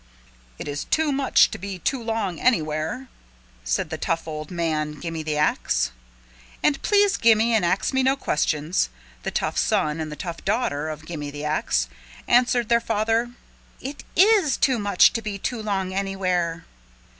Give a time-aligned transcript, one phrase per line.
[0.57, 3.07] "It is too much to be too long anywhere,"
[3.63, 5.91] said the tough old man, Gimme the Ax.
[6.63, 8.89] And Please Gimme and Ax Me No Questions,
[9.21, 11.87] the tough son and the tough daughter of Gimme the Ax,
[12.27, 13.33] answered their father,
[13.79, 16.65] "It is too much to be too long anywhere."